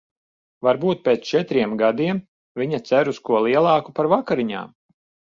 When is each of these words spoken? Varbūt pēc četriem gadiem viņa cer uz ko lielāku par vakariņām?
Varbūt 0.67 1.01
pēc 1.07 1.25
četriem 1.31 1.75
gadiem 1.81 2.21
viņa 2.61 2.79
cer 2.91 3.11
uz 3.11 3.19
ko 3.29 3.41
lielāku 3.49 3.93
par 4.01 4.09
vakariņām? 4.15 4.73